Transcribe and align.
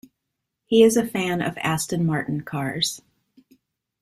He 0.65 0.81
is 0.81 0.97
a 0.97 1.05
fan 1.05 1.43
of 1.43 1.59
Aston 1.59 2.07
Martin 2.07 2.41
cars. 2.41 3.03